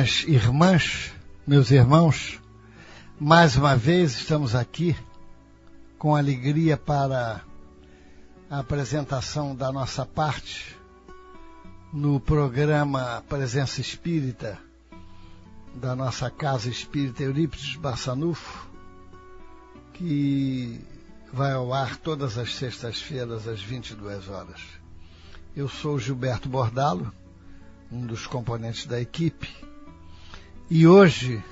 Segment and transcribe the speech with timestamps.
[0.00, 1.12] Minhas irmãs,
[1.46, 2.40] meus irmãos,
[3.18, 4.96] mais uma vez estamos aqui
[5.98, 7.42] com alegria para
[8.48, 10.74] a apresentação da nossa parte
[11.92, 14.58] no programa Presença Espírita
[15.74, 18.70] da nossa Casa Espírita Eurípides Barçanufo,
[19.92, 20.80] que
[21.30, 24.62] vai ao ar todas as sextas-feiras às 22 horas.
[25.54, 27.12] Eu sou Gilberto Bordalo,
[27.92, 29.68] um dos componentes da equipe,
[30.70, 31.42] e hoje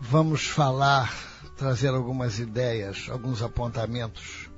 [0.00, 1.12] vamos falar,
[1.56, 4.48] trazer algumas ideias, alguns apontamentos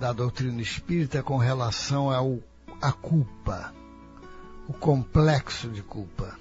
[0.00, 2.40] da doutrina espírita com relação ao,
[2.82, 3.72] à culpa,
[4.66, 6.36] o complexo de culpa.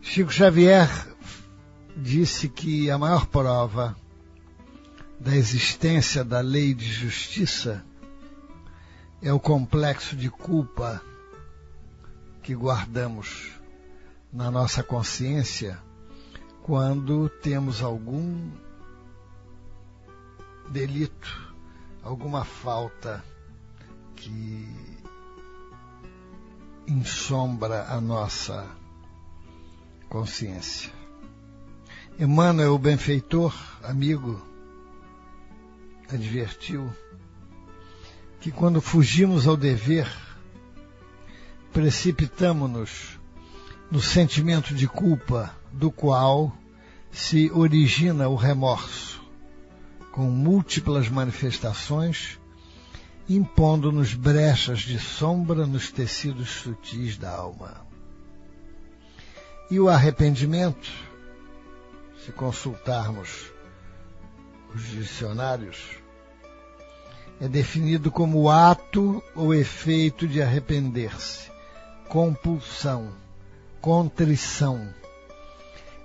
[0.00, 0.88] Chico Xavier
[1.96, 3.96] disse que a maior prova
[5.18, 7.84] da existência da lei de justiça
[9.20, 11.02] é o complexo de culpa
[12.42, 13.52] que guardamos
[14.32, 15.78] na nossa consciência
[16.62, 18.50] quando temos algum
[20.70, 21.54] delito,
[22.02, 23.22] alguma falta
[24.16, 24.68] que
[26.86, 28.66] ensombra a nossa
[30.08, 30.92] consciência.
[32.18, 34.40] Emmanuel, o benfeitor, amigo,
[36.12, 36.92] advertiu
[38.40, 40.08] que quando fugimos ao dever,
[41.72, 43.18] precipitamo-nos
[43.90, 46.52] no sentimento de culpa do qual
[47.10, 49.22] se origina o remorso,
[50.10, 52.38] com múltiplas manifestações,
[53.28, 57.86] impondo-nos brechas de sombra nos tecidos sutis da alma.
[59.70, 60.90] E o arrependimento,
[62.24, 63.50] se consultarmos
[64.74, 65.78] os dicionários,
[67.40, 71.51] é definido como ato ou efeito de arrepender-se
[72.12, 73.08] compulsão,
[73.80, 74.86] contrição,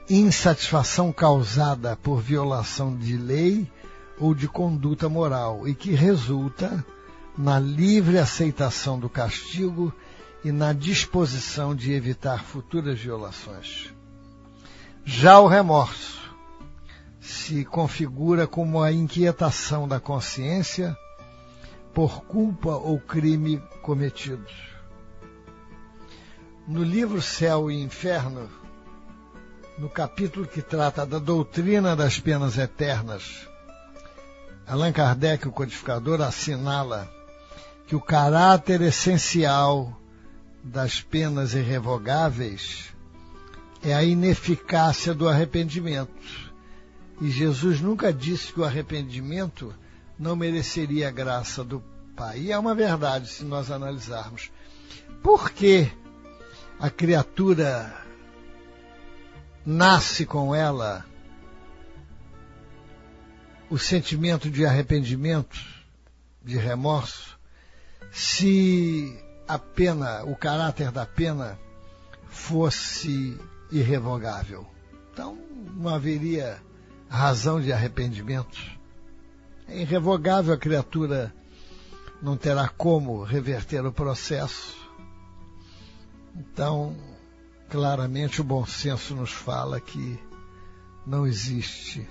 [0.09, 3.69] insatisfação causada por violação de lei
[4.17, 6.81] ou de conduta moral e que resulta
[7.37, 9.93] na livre aceitação do castigo
[10.45, 13.93] e na disposição de evitar futuras violações.
[15.03, 16.21] Já o remorso
[17.19, 20.95] se configura como a inquietação da consciência
[21.93, 24.66] por culpa ou crime cometidos.
[26.67, 28.49] No livro Céu e Inferno,
[29.77, 33.47] no capítulo que trata da doutrina das penas eternas,
[34.67, 37.09] Allan Kardec, o codificador, assinala
[37.87, 39.97] que o caráter essencial
[40.61, 42.93] das penas irrevogáveis
[43.81, 46.51] é a ineficácia do arrependimento.
[47.21, 49.73] E Jesus nunca disse que o arrependimento
[50.19, 51.81] não mereceria a graça do
[52.13, 52.39] Pai.
[52.39, 54.51] E é uma verdade se nós analisarmos.
[55.23, 55.89] Por que
[56.79, 57.91] a criatura
[59.65, 61.05] nasce com ela
[63.69, 65.59] o sentimento de arrependimento,
[66.43, 67.37] de remorso,
[68.11, 71.59] se a pena, o caráter da pena
[72.29, 73.37] fosse
[73.71, 74.65] irrevogável.
[75.11, 75.37] Então
[75.75, 76.61] não haveria
[77.09, 78.57] razão de arrependimento.
[79.67, 81.33] É irrevogável a criatura
[82.21, 84.86] não terá como reverter o processo
[86.37, 86.95] então,
[87.67, 90.19] claramente o bom senso nos fala que
[91.05, 92.05] não existe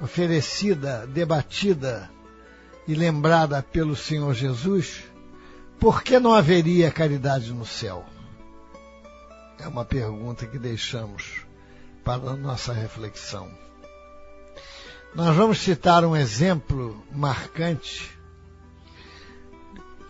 [0.00, 2.08] oferecida, debatida
[2.86, 5.02] e lembrada pelo Senhor Jesus,
[5.78, 8.04] por que não haveria caridade no céu?
[9.58, 11.42] É uma pergunta que deixamos
[12.04, 13.50] para a nossa reflexão.
[15.14, 18.19] Nós vamos citar um exemplo marcante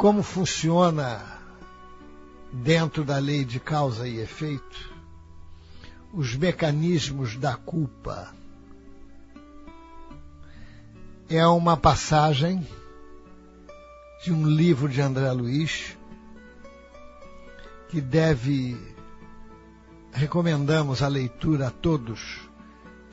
[0.01, 1.21] como funciona
[2.51, 4.95] dentro da lei de causa e efeito
[6.11, 8.35] os mecanismos da culpa.
[11.29, 12.67] É uma passagem
[14.25, 15.99] de um livro de André Luiz
[17.91, 18.81] que deve
[20.15, 22.41] recomendamos a leitura a todos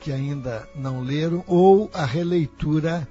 [0.00, 3.06] que ainda não leram ou a releitura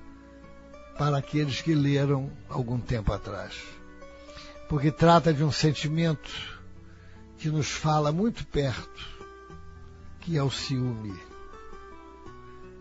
[0.97, 3.53] para aqueles que leram algum tempo atrás.
[4.67, 6.29] Porque trata de um sentimento
[7.37, 9.05] que nos fala muito perto,
[10.19, 11.17] que é o ciúme.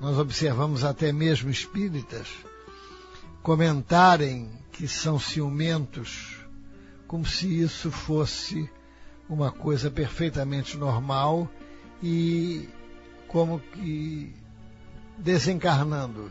[0.00, 2.28] Nós observamos até mesmo espíritas
[3.42, 6.38] comentarem que são ciumentos,
[7.06, 8.68] como se isso fosse
[9.28, 11.48] uma coisa perfeitamente normal
[12.02, 12.68] e
[13.28, 14.34] como que
[15.18, 16.30] desencarnando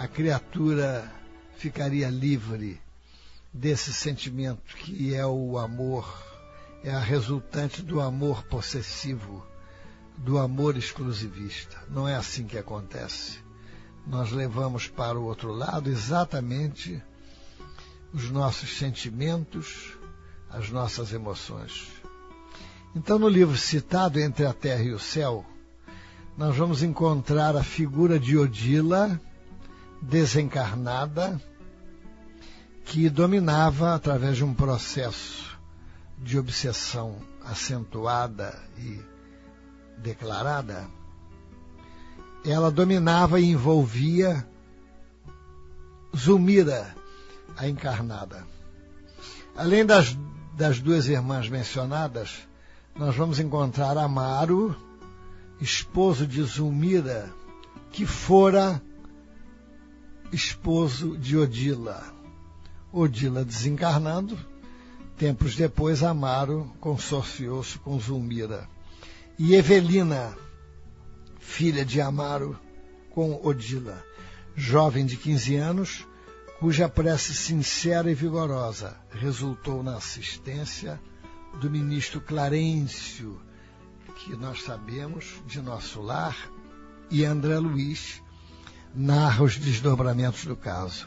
[0.00, 1.12] a criatura
[1.58, 2.80] ficaria livre
[3.52, 6.10] desse sentimento que é o amor,
[6.82, 9.44] é a resultante do amor possessivo,
[10.16, 11.76] do amor exclusivista.
[11.90, 13.40] Não é assim que acontece.
[14.06, 17.02] Nós levamos para o outro lado exatamente
[18.10, 19.98] os nossos sentimentos,
[20.48, 21.88] as nossas emoções.
[22.96, 25.44] Então, no livro citado Entre a Terra e o Céu,
[26.38, 29.20] nós vamos encontrar a figura de Odila,
[30.00, 31.40] desencarnada,
[32.84, 35.58] que dominava, através de um processo
[36.18, 39.00] de obsessão acentuada e
[39.98, 40.86] declarada,
[42.44, 44.46] ela dominava e envolvia
[46.16, 46.94] Zulmira,
[47.56, 48.44] a encarnada.
[49.56, 50.16] Além das,
[50.56, 52.48] das duas irmãs mencionadas,
[52.96, 54.74] nós vamos encontrar Amaro,
[55.60, 57.30] esposo de Zulmira,
[57.92, 58.82] que fora
[60.32, 62.02] esposo de Odila.
[62.92, 64.38] Odila desencarnando,
[65.16, 68.68] tempos depois Amaro consorciou-se com Zulmira.
[69.38, 70.36] E Evelina,
[71.38, 72.58] filha de Amaro,
[73.10, 74.04] com Odila,
[74.54, 76.06] jovem de 15 anos,
[76.58, 81.00] cuja prece sincera e vigorosa resultou na assistência
[81.60, 83.40] do ministro Clarencio,
[84.16, 86.36] que nós sabemos de nosso lar,
[87.10, 88.22] e André Luiz
[88.94, 91.06] narra os desdobramentos do caso.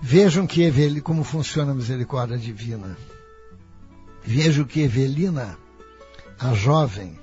[0.00, 2.96] Vejam que Evelina, como funciona a misericórdia divina.
[4.22, 5.56] Vejam que Evelina,
[6.38, 7.18] a jovem,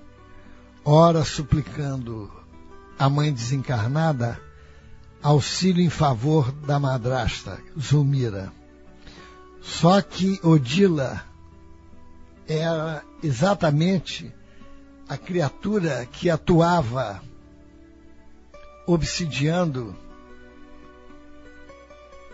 [0.84, 2.32] ora suplicando
[2.98, 4.40] a mãe desencarnada
[5.22, 8.52] auxílio em favor da madrasta, Zulmira.
[9.62, 11.24] Só que Odila
[12.48, 14.34] era exatamente
[15.08, 17.22] a criatura que atuava
[18.86, 19.96] obsidiando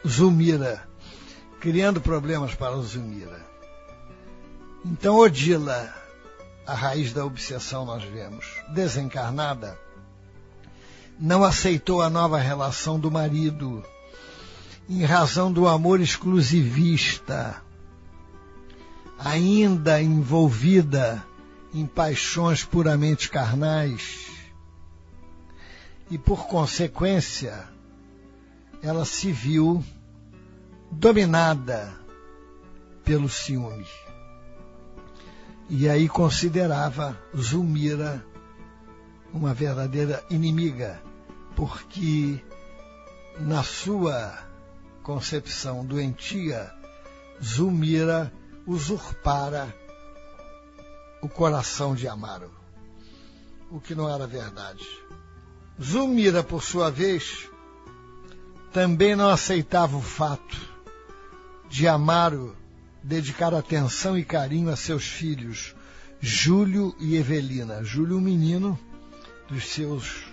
[0.07, 0.87] Zulmira,
[1.59, 3.45] criando problemas para Zulmira.
[4.85, 5.93] Então Odila,
[6.65, 9.77] a raiz da obsessão nós vemos, desencarnada,
[11.19, 13.83] não aceitou a nova relação do marido
[14.89, 17.61] em razão do amor exclusivista
[19.19, 21.23] ainda envolvida
[21.73, 24.38] em paixões puramente carnais.
[26.09, 27.67] E por consequência,
[28.81, 29.83] ela se viu
[30.91, 31.93] dominada
[33.03, 33.87] pelo ciúme.
[35.69, 38.25] E aí considerava Zulmira
[39.31, 40.99] uma verdadeira inimiga,
[41.55, 42.43] porque
[43.39, 44.35] na sua
[45.03, 46.73] concepção doentia,
[47.43, 48.33] Zulmira
[48.65, 49.73] usurpara
[51.21, 52.51] o coração de Amaro,
[53.69, 54.85] o que não era verdade.
[55.81, 57.47] Zulmira, por sua vez,
[58.73, 60.57] também não aceitava o fato
[61.69, 62.55] de Amaro
[63.01, 65.73] dedicar atenção e carinho a seus filhos,
[66.19, 67.83] Júlio e Evelina.
[67.83, 68.77] Júlio, um menino
[69.47, 70.25] dos seus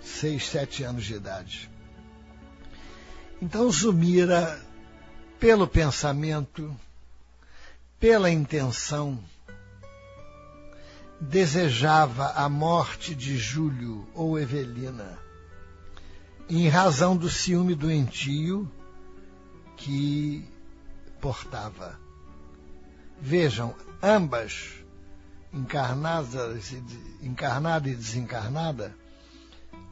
[0.00, 1.70] seis, sete anos de idade.
[3.42, 4.60] Então Zumira,
[5.40, 6.74] pelo pensamento,
[7.98, 9.18] pela intenção,
[11.20, 15.18] desejava a morte de Júlio ou Evelina,
[16.48, 18.70] em razão do ciúme doentio
[19.76, 20.44] que
[21.20, 21.98] portava.
[23.20, 24.74] Vejam, ambas,
[25.52, 26.72] encarnadas,
[27.20, 28.94] encarnada e desencarnada,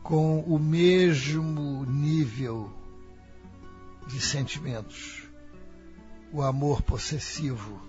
[0.02, 2.72] com o mesmo nível
[4.06, 5.24] de sentimentos.
[6.32, 7.80] O amor possessivo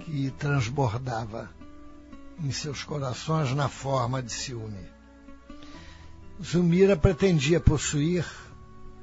[0.00, 1.50] que transbordava
[2.42, 4.92] em seus corações na forma de ciúme.
[6.42, 8.26] Zumira pretendia possuir,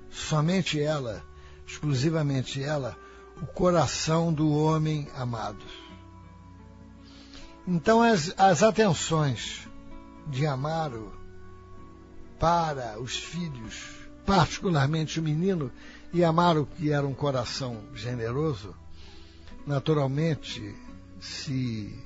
[0.10, 1.24] somente ela,
[1.66, 2.98] exclusivamente ela,
[3.42, 5.66] o coração do homem amado.
[7.68, 9.68] Então as, as atenções
[10.28, 11.12] de Amaro
[12.40, 13.76] para os filhos,
[14.26, 15.72] particularmente o menino,
[16.14, 18.76] e Amaro, que era um coração generoso,
[19.66, 20.76] naturalmente
[21.20, 21.98] se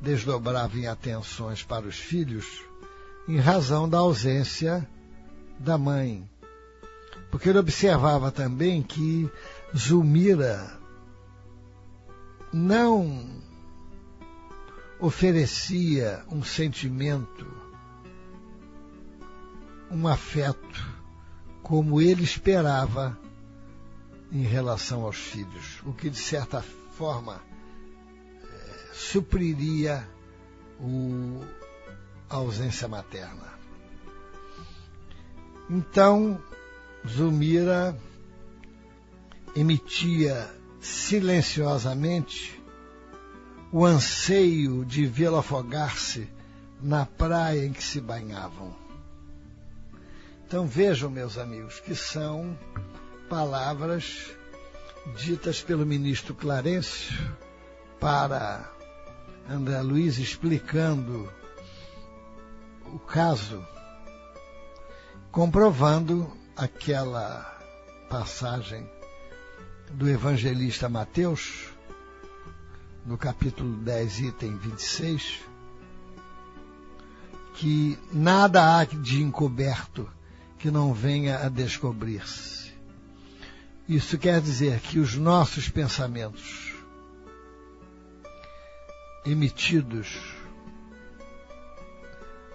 [0.00, 2.62] desdobrava em atenções para os filhos
[3.28, 4.88] em razão da ausência
[5.58, 6.28] da mãe.
[7.30, 9.30] Porque ele observava também que
[9.76, 10.78] Zulmira
[12.52, 13.40] não
[14.98, 17.46] oferecia um sentimento,
[19.90, 20.98] um afeto,
[21.62, 23.16] como ele esperava
[24.32, 27.40] em relação aos filhos, o que de certa forma
[29.00, 30.06] supriria
[30.78, 31.42] o,
[32.28, 33.58] a ausência materna.
[35.70, 36.38] Então,
[37.08, 37.96] Zulmira
[39.56, 42.62] emitia silenciosamente
[43.72, 46.28] o anseio de vê-lo afogar-se
[46.82, 48.74] na praia em que se banhavam.
[50.46, 52.58] Então vejam, meus amigos, que são
[53.30, 54.30] palavras
[55.16, 57.16] ditas pelo ministro Clarencio
[57.98, 58.79] para
[59.52, 61.28] André Luiz explicando
[62.86, 63.66] o caso,
[65.32, 67.58] comprovando aquela
[68.08, 68.88] passagem
[69.92, 71.66] do evangelista Mateus,
[73.04, 75.40] no capítulo 10, item 26,
[77.54, 80.08] que nada há de encoberto
[80.60, 82.72] que não venha a descobrir-se.
[83.88, 86.69] Isso quer dizer que os nossos pensamentos
[89.24, 90.20] emitidos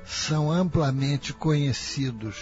[0.05, 2.38] são amplamente conhecidos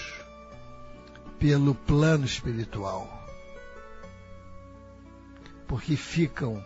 [1.39, 3.24] pelo plano espiritual
[5.74, 6.63] porque ficam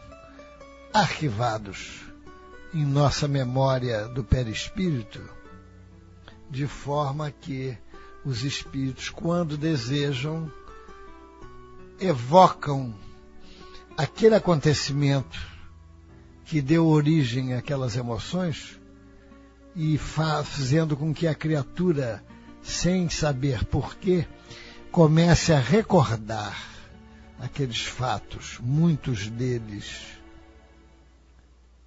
[0.93, 2.01] arquivados
[2.73, 5.21] em nossa memória do perispírito,
[6.49, 7.77] de forma que
[8.25, 10.51] os espíritos, quando desejam,
[12.01, 12.93] evocam
[13.95, 15.39] aquele acontecimento
[16.47, 18.79] que deu origem àquelas emoções
[19.75, 22.23] e fazendo com que a criatura,
[22.63, 24.25] sem saber porquê,
[24.89, 26.57] comece a recordar
[27.37, 30.17] aqueles fatos, muitos deles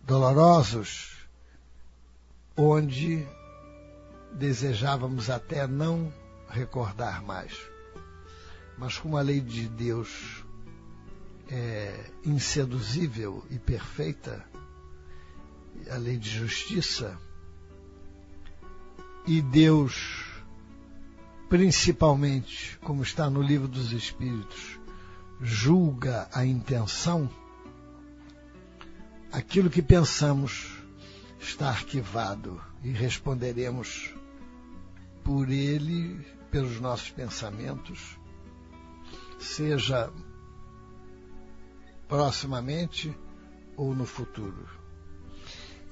[0.02, 1.16] dolorosos,
[2.54, 3.26] onde
[4.32, 6.12] desejávamos até não
[6.50, 7.58] recordar mais.
[8.76, 10.44] Mas como a lei de Deus
[11.48, 14.49] é inseduzível e perfeita,
[15.90, 17.18] a lei de justiça,
[19.26, 20.24] e Deus,
[21.48, 24.80] principalmente, como está no livro dos Espíritos,
[25.40, 27.30] julga a intenção,
[29.30, 30.82] aquilo que pensamos
[31.38, 34.14] está arquivado e responderemos
[35.22, 38.18] por ele, pelos nossos pensamentos,
[39.38, 40.12] seja
[42.08, 43.16] proximamente
[43.76, 44.79] ou no futuro.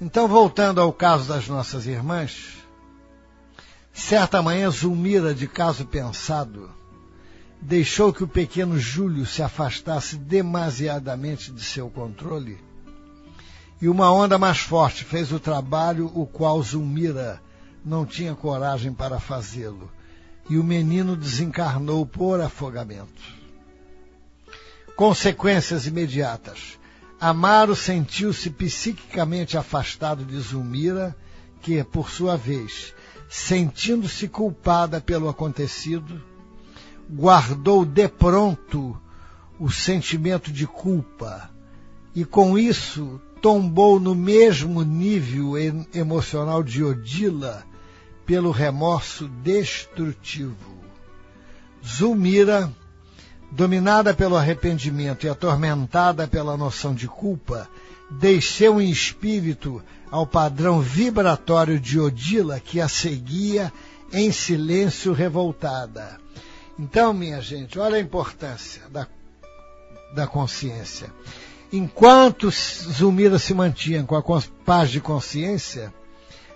[0.01, 2.59] Então, voltando ao caso das nossas irmãs,
[3.93, 6.71] certa manhã Zulmira, de caso pensado,
[7.61, 12.69] deixou que o pequeno Júlio se afastasse demasiadamente de seu controle
[13.81, 17.41] e uma onda mais forte fez o trabalho o qual Zulmira
[17.85, 19.91] não tinha coragem para fazê-lo,
[20.51, 23.39] e o menino desencarnou por afogamento.
[24.97, 26.78] Consequências imediatas.
[27.21, 31.17] Amaro sentiu-se psiquicamente afastado de Zulmira,
[31.61, 32.95] que, por sua vez,
[33.29, 36.23] sentindo-se culpada pelo acontecido,
[37.11, 38.97] guardou de pronto
[39.59, 41.51] o sentimento de culpa
[42.15, 45.55] e, com isso, tombou no mesmo nível
[45.93, 47.65] emocional de Odila
[48.25, 50.79] pelo remorso destrutivo.
[51.85, 52.73] Zulmira,
[53.51, 57.69] dominada pelo arrependimento e atormentada pela noção de culpa,
[58.11, 63.73] desceu em espírito ao padrão vibratório de Odila que a seguia
[64.13, 66.19] em silêncio revoltada.
[66.79, 69.07] Então, minha gente, olha a importância da,
[70.15, 71.13] da consciência.
[71.73, 75.93] Enquanto Zulmira se mantinha com a paz de consciência,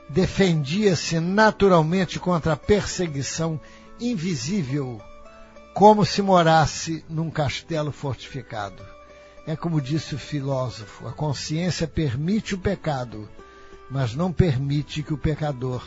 [0.08, 3.60] defendia-se naturalmente contra a perseguição
[4.00, 5.00] invisível,
[5.74, 8.84] como se morasse num castelo fortificado.
[9.46, 13.28] É como disse o filósofo: a consciência permite o pecado,
[13.90, 15.82] mas não permite que o pecador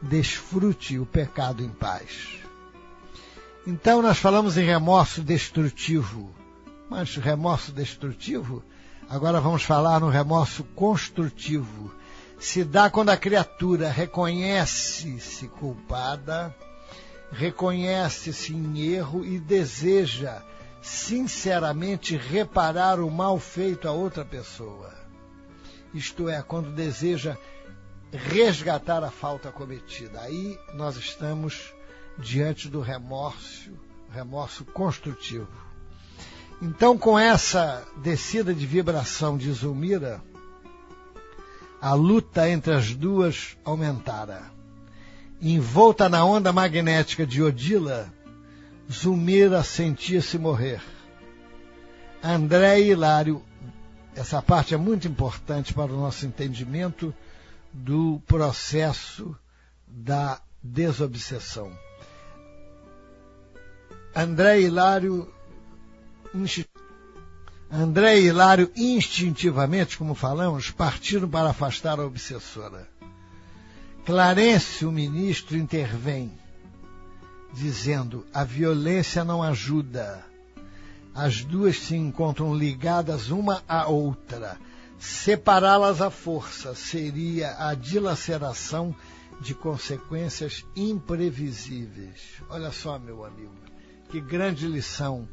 [0.00, 2.38] desfrute o pecado em paz.
[3.66, 6.34] Então, nós falamos em remorso destrutivo
[6.88, 8.62] mas remorso destrutivo,
[9.08, 11.92] agora vamos falar no remorso construtivo.
[12.38, 16.54] Se dá quando a criatura reconhece-se culpada,
[17.34, 20.40] reconhece-se em erro e deseja
[20.80, 24.94] sinceramente reparar o mal feito a outra pessoa.
[25.92, 27.36] Isto é, quando deseja
[28.12, 30.20] resgatar a falta cometida.
[30.20, 31.74] Aí nós estamos
[32.18, 33.72] diante do remorso,
[34.10, 35.48] remorso construtivo.
[36.62, 40.22] Então, com essa descida de vibração de Zulmira,
[41.80, 44.54] a luta entre as duas aumentara.
[45.46, 48.10] Envolta na onda magnética de Odila,
[48.90, 50.80] Zulmira sentia-se morrer.
[52.22, 53.44] André e Hilário,
[54.16, 57.14] essa parte é muito importante para o nosso entendimento
[57.70, 59.36] do processo
[59.86, 61.70] da desobsessão.
[64.16, 65.30] André Hilário
[67.70, 72.88] André e Hilário, instintivamente, como falamos, partiram para afastar a obsessora.
[74.04, 76.32] Clarence, o ministro, intervém,
[77.52, 80.24] dizendo: a violência não ajuda.
[81.14, 84.58] As duas se encontram ligadas uma à outra.
[84.98, 88.94] Separá-las à força seria a dilaceração
[89.40, 92.42] de consequências imprevisíveis.
[92.48, 93.54] Olha só, meu amigo,
[94.10, 95.28] que grande lição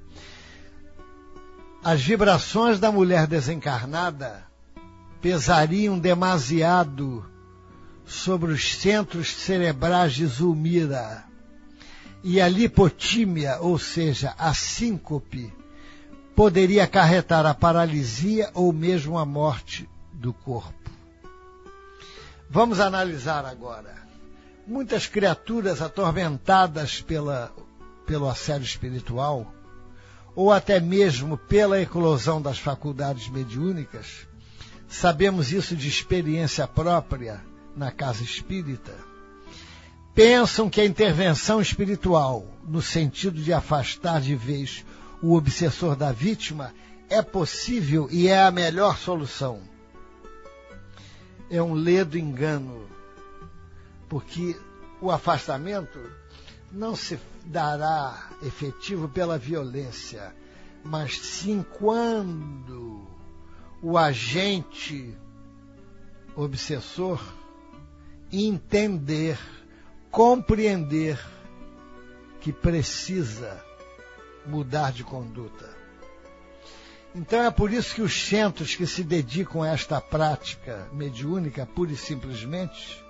[1.83, 4.43] as vibrações da mulher desencarnada
[5.19, 7.25] pesariam demasiado
[8.05, 11.23] sobre os centros cerebrais de Zulmira
[12.23, 15.51] e a lipotímia, ou seja, a síncope,
[16.35, 20.91] poderia acarretar a paralisia ou mesmo a morte do corpo.
[22.49, 23.95] Vamos analisar agora.
[24.67, 27.51] Muitas criaturas atormentadas pela,
[28.05, 29.51] pelo assédio espiritual
[30.35, 34.27] ou até mesmo pela eclosão das faculdades mediúnicas,
[34.87, 37.41] sabemos isso de experiência própria
[37.75, 38.93] na casa espírita,
[40.13, 44.85] pensam que a intervenção espiritual, no sentido de afastar de vez
[45.21, 46.73] o obsessor da vítima,
[47.09, 49.61] é possível e é a melhor solução.
[51.49, 52.87] É um ledo engano,
[54.07, 54.57] porque
[55.01, 55.99] o afastamento
[56.71, 60.33] não se dará efetivo pela violência,
[60.83, 63.05] mas sim quando
[63.81, 65.15] o agente
[66.35, 67.21] obsessor
[68.31, 69.37] entender,
[70.09, 71.19] compreender
[72.39, 73.63] que precisa
[74.45, 75.69] mudar de conduta.
[77.13, 81.91] Então é por isso que os centros que se dedicam a esta prática mediúnica, pura
[81.91, 83.03] e simplesmente,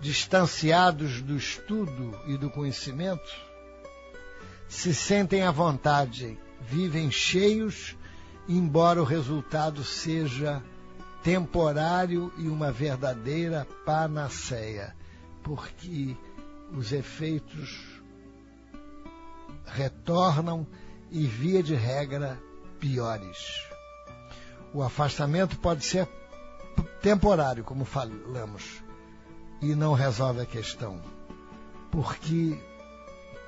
[0.00, 3.30] distanciados do estudo e do conhecimento,
[4.68, 7.96] se sentem à vontade, vivem cheios,
[8.48, 10.62] embora o resultado seja
[11.22, 14.94] temporário e uma verdadeira panaceia,
[15.42, 16.16] porque
[16.72, 18.00] os efeitos
[19.66, 20.66] retornam
[21.10, 22.38] e, via de regra,
[22.78, 23.68] piores.
[24.72, 26.08] O afastamento pode ser
[27.02, 28.82] temporário, como falamos,
[29.60, 31.00] e não resolve a questão.
[31.90, 32.58] Porque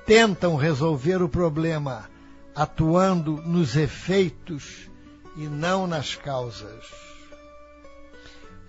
[0.05, 2.09] tentam resolver o problema
[2.55, 4.89] atuando nos efeitos
[5.37, 7.12] e não nas causas.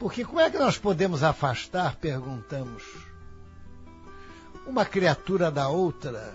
[0.05, 2.83] Porque como é que nós podemos afastar, perguntamos,
[4.67, 6.35] uma criatura da outra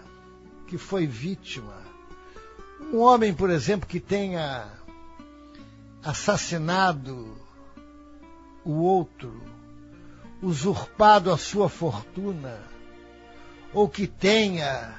[0.66, 1.78] que foi vítima?
[2.92, 4.68] Um homem, por exemplo, que tenha
[6.04, 7.38] assassinado
[8.66, 9.40] o outro,
[10.42, 12.60] usurpado a sua fortuna,
[13.72, 14.98] ou que tenha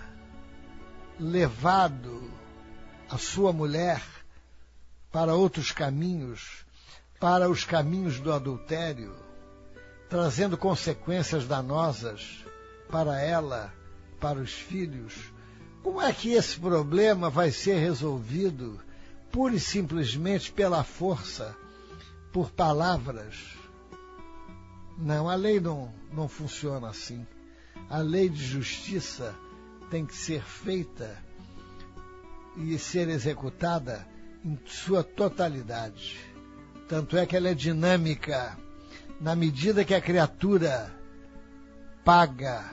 [1.18, 2.30] levado
[3.08, 4.00] a sua mulher
[5.10, 6.64] para outros caminhos,
[7.20, 9.14] para os caminhos do adultério,
[10.08, 12.42] trazendo consequências danosas
[12.90, 13.72] para ela,
[14.18, 15.30] para os filhos.
[15.82, 18.80] Como é que esse problema vai ser resolvido
[19.30, 21.54] pura e simplesmente pela força,
[22.32, 23.36] por palavras?
[24.96, 27.26] Não, a lei não, não funciona assim.
[27.90, 29.34] A lei de justiça
[29.90, 31.22] tem que ser feita
[32.56, 34.06] e ser executada
[34.42, 36.29] em sua totalidade.
[36.90, 38.58] Tanto é que ela é dinâmica
[39.20, 40.92] na medida que a criatura
[42.04, 42.64] paga,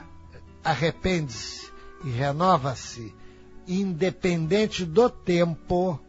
[0.64, 1.70] arrepende-se
[2.04, 3.14] e renova-se,
[3.68, 6.00] independente do tempo,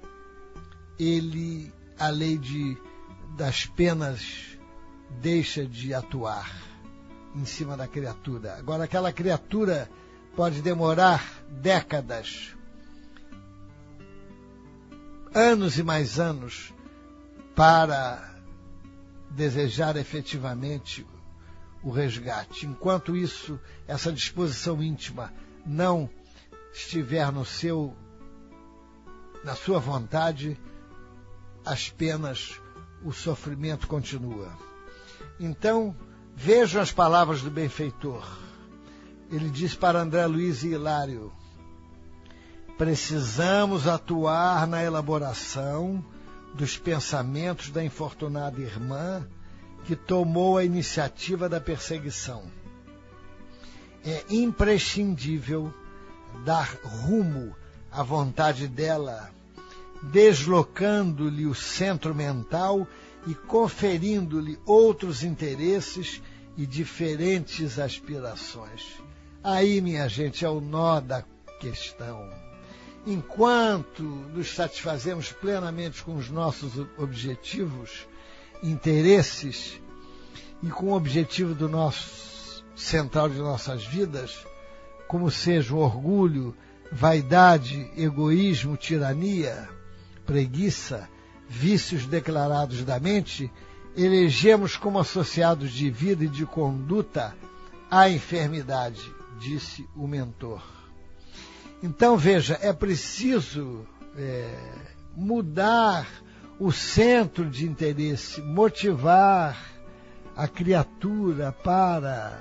[0.97, 2.75] ele a lei de,
[3.37, 4.57] das penas
[5.21, 6.51] deixa de atuar
[7.35, 8.55] em cima da criatura.
[8.55, 9.87] Agora aquela criatura
[10.35, 12.55] pode demorar décadas
[15.31, 16.73] anos e mais anos
[17.59, 18.35] para
[19.31, 21.05] desejar efetivamente
[21.83, 22.65] o resgate.
[22.65, 25.33] Enquanto isso, essa disposição íntima
[25.65, 26.09] não
[26.71, 27.93] estiver no seu
[29.43, 30.57] na sua vontade,
[31.65, 32.61] as penas,
[33.03, 34.53] o sofrimento continua.
[35.37, 35.93] Então,
[36.33, 38.25] vejam as palavras do benfeitor.
[39.29, 41.29] Ele diz para André Luiz e Hilário:
[42.77, 46.01] Precisamos atuar na elaboração
[46.53, 49.25] dos pensamentos da infortunada irmã
[49.85, 52.43] que tomou a iniciativa da perseguição.
[54.03, 55.73] É imprescindível
[56.45, 57.55] dar rumo
[57.91, 59.31] à vontade dela,
[60.03, 62.87] deslocando-lhe o centro mental
[63.27, 66.21] e conferindo-lhe outros interesses
[66.57, 69.01] e diferentes aspirações.
[69.43, 71.23] Aí, minha gente, é o nó da
[71.59, 72.48] questão
[73.09, 78.07] enquanto nos satisfazemos plenamente com os nossos objetivos,
[78.61, 79.81] interesses
[80.61, 84.45] e com o objetivo do nosso central de nossas vidas,
[85.07, 86.55] como seja o orgulho,
[86.91, 89.67] vaidade, egoísmo, tirania,
[90.23, 91.09] preguiça,
[91.47, 93.51] vícios declarados da mente,
[93.97, 97.35] elegemos como associados de vida e de conduta
[97.89, 99.01] a enfermidade,
[99.39, 100.78] disse o mentor.
[101.81, 103.85] Então, veja, é preciso
[104.17, 104.53] é,
[105.15, 106.07] mudar
[106.59, 109.57] o centro de interesse, motivar
[110.35, 112.39] a criatura para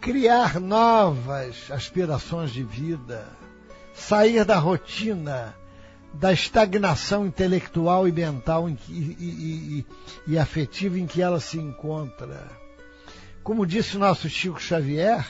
[0.00, 3.24] criar novas aspirações de vida,
[3.94, 5.54] sair da rotina,
[6.12, 9.86] da estagnação intelectual e mental e, e, e,
[10.26, 12.50] e afetiva em que ela se encontra.
[13.44, 15.24] Como disse o nosso Chico Xavier,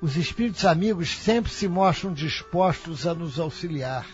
[0.00, 4.06] os espíritos amigos sempre se mostram dispostos a nos auxiliar,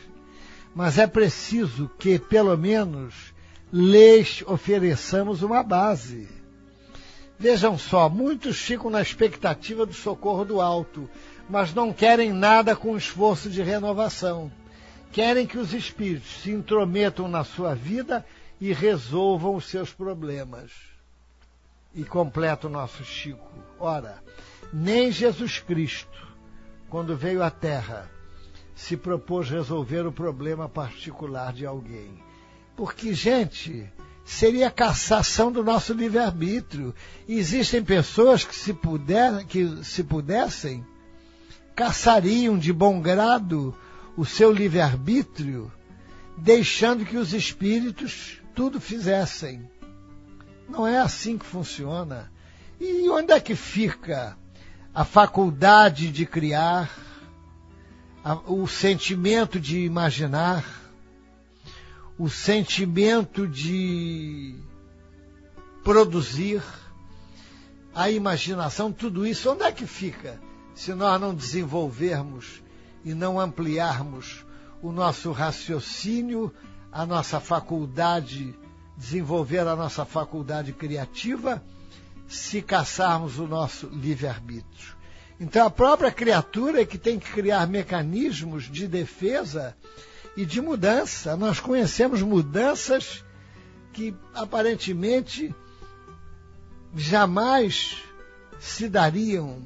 [0.75, 3.35] mas é preciso que, pelo menos,
[3.73, 6.29] lhes ofereçamos uma base.
[7.38, 11.09] Vejam só, muitos ficam na expectativa do socorro do alto,
[11.49, 14.51] mas não querem nada com esforço de renovação.
[15.12, 18.25] Querem que os espíritos se intrometam na sua vida
[18.61, 20.70] e resolvam os seus problemas.
[21.94, 23.53] E completa o nosso Chico.
[23.79, 24.23] Ora,
[24.72, 26.27] nem Jesus Cristo,
[26.88, 28.11] quando veio à Terra,
[28.74, 32.22] se propôs resolver o problema particular de alguém.
[32.77, 33.90] Porque, gente,
[34.24, 36.94] seria cassação do nosso livre-arbítrio.
[37.29, 40.85] Existem pessoas que se, puder, que, se pudessem,
[41.77, 43.74] caçariam de bom grado
[44.16, 45.70] o seu livre-arbítrio,
[46.37, 49.68] deixando que os espíritos tudo fizessem.
[50.68, 52.33] Não é assim que funciona.
[52.81, 54.37] E onde é que fica
[54.94, 56.88] a faculdade de criar,
[58.22, 60.64] a, o sentimento de imaginar,
[62.16, 64.54] o sentimento de
[65.83, 66.62] produzir,
[67.92, 70.40] a imaginação, tudo isso, onde é que fica
[70.74, 72.62] se nós não desenvolvermos
[73.04, 74.44] e não ampliarmos
[74.80, 76.52] o nosso raciocínio,
[76.90, 78.57] a nossa faculdade,
[78.96, 81.62] desenvolver a nossa faculdade criativa?
[82.26, 84.94] Se caçarmos o nosso livre-arbítrio.
[85.38, 89.76] Então, a própria criatura é que tem que criar mecanismos de defesa
[90.37, 91.37] e de mudança.
[91.37, 93.24] Nós conhecemos mudanças
[93.92, 95.54] que aparentemente
[96.94, 98.02] jamais
[98.60, 99.62] se dariam,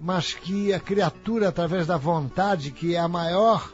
[0.00, 3.72] mas que a criatura, através da vontade, que é a maior,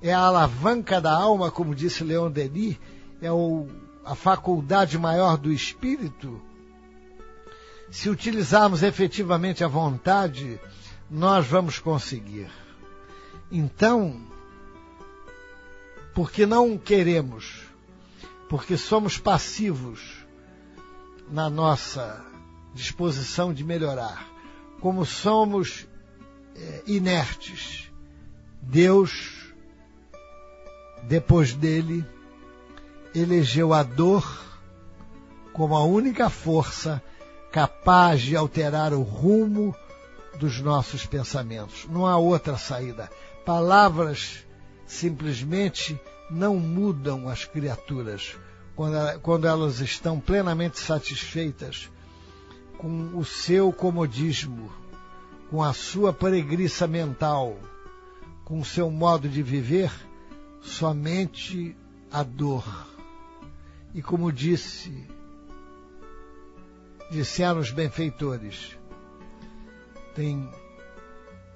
[0.00, 2.78] é a alavanca da alma, como disse Leon Denis,
[3.20, 3.66] é o,
[4.04, 6.40] a faculdade maior do espírito,
[7.90, 10.60] se utilizarmos efetivamente a vontade,
[11.10, 12.50] nós vamos conseguir.
[13.50, 14.20] Então,
[16.14, 17.62] porque não queremos,
[18.48, 20.00] porque somos passivos
[21.30, 22.24] na nossa
[22.74, 24.26] disposição de melhorar,
[24.80, 25.86] como somos
[26.54, 27.90] é, inertes,
[28.60, 29.52] Deus,
[31.04, 32.04] depois dele,
[33.14, 34.46] elegeu a dor
[35.52, 37.02] como a única força
[37.50, 39.74] capaz de alterar o rumo
[40.38, 41.86] dos nossos pensamentos.
[41.88, 43.10] Não há outra saída.
[43.44, 44.44] Palavras
[44.86, 45.98] simplesmente
[46.30, 48.36] não mudam as criaturas
[49.22, 51.90] quando, elas estão plenamente satisfeitas
[52.76, 54.70] com o seu comodismo,
[55.50, 57.58] com a sua preguiça mental,
[58.44, 59.90] com o seu modo de viver,
[60.62, 61.76] somente
[62.12, 62.64] a dor.
[63.92, 65.08] E como disse
[67.10, 68.76] disseram os benfeitores.
[70.14, 70.50] Tem,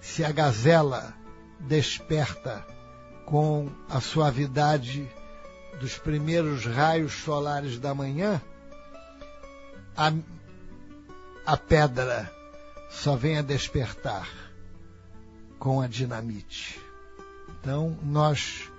[0.01, 1.15] se a gazela
[1.61, 2.67] desperta
[3.27, 5.09] com a suavidade
[5.81, 8.41] dos primeiros raios solares da manhã,
[9.97, 10.13] a,
[11.47, 12.31] a pedra
[12.91, 14.29] só vem a despertar
[15.59, 16.81] com a dinamite.
[17.61, 18.71] Então, nós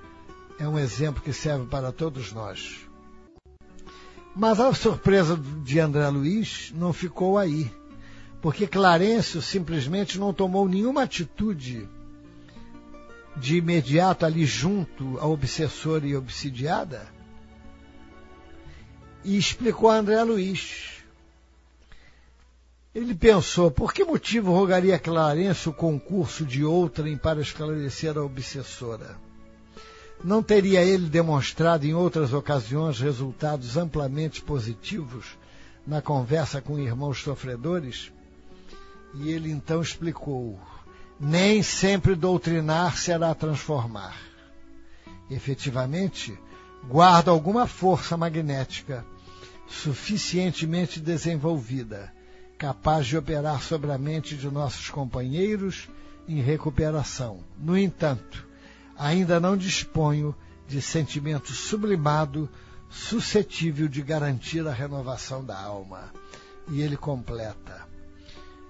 [0.59, 2.87] é um exemplo que serve para todos nós.
[4.35, 7.71] Mas a surpresa de André Luiz não ficou aí,
[8.41, 11.87] porque Clarencio simplesmente não tomou nenhuma atitude
[13.37, 17.11] de imediato ali junto ao obsessor e obsidiada
[19.23, 21.03] e explicou a André Luiz.
[22.93, 29.17] Ele pensou, por que motivo rogaria Clarencio o concurso de outrem para esclarecer a obsessora?
[30.23, 35.37] Não teria ele demonstrado em outras ocasiões resultados amplamente positivos
[35.85, 38.09] na conversa com irmãos sofredores?
[39.15, 40.57] E ele então explicou:
[41.19, 44.17] nem sempre doutrinar será transformar.
[45.29, 46.37] Efetivamente,
[46.87, 49.05] guarda alguma força magnética
[49.67, 52.13] suficientemente desenvolvida,
[52.57, 55.89] capaz de operar sobre a mente de nossos companheiros
[56.27, 57.39] em recuperação.
[57.57, 58.52] No entanto,
[59.03, 60.33] ainda não disponho
[60.65, 62.49] de sentimento sublimado
[62.89, 66.13] suscetível de garantir a renovação da alma.
[66.69, 67.85] E ele completa: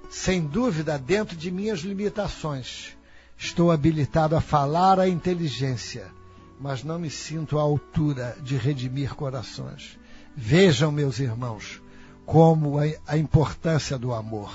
[0.10, 2.98] Sem dúvida, dentro de minhas limitações,
[3.38, 6.08] estou habilitado a falar a inteligência,
[6.60, 10.00] mas não me sinto à altura de redimir corações.
[10.36, 11.80] Vejam, meus irmãos,
[12.26, 14.52] como a importância do amor.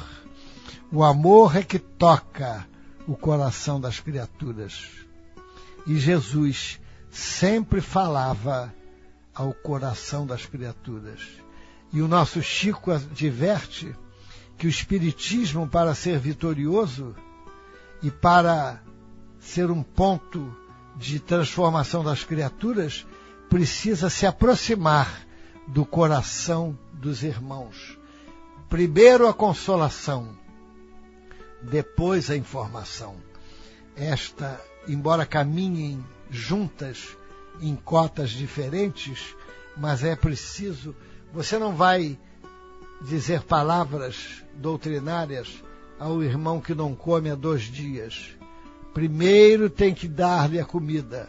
[0.91, 2.67] O amor é que toca
[3.07, 5.07] o coração das criaturas.
[5.89, 6.79] E Jesus
[7.11, 8.73] sempre falava
[9.35, 11.23] ao coração das criaturas.
[11.91, 13.97] E o nosso Chico adverte
[14.59, 17.17] que o Espiritismo, para ser vitorioso
[18.03, 18.83] e para
[19.41, 20.55] ser um ponto
[20.95, 23.07] de transformação das criaturas,
[23.49, 25.27] precisa se aproximar
[25.67, 27.99] do coração dos irmãos.
[28.69, 30.37] Primeiro a consolação,
[31.63, 33.17] depois a informação.
[33.97, 37.17] Esta embora caminhem juntas
[37.61, 39.35] em cotas diferentes,
[39.77, 40.95] mas é preciso.
[41.33, 42.19] Você não vai
[43.03, 45.63] dizer palavras doutrinárias
[45.99, 48.37] ao irmão que não come há dois dias.
[48.95, 51.29] Primeiro tem que dar-lhe a comida,